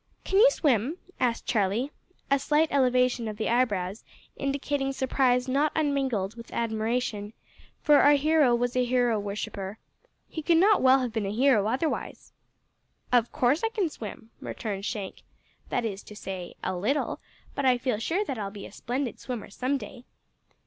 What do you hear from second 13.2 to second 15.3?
course I can swim," returned Shank;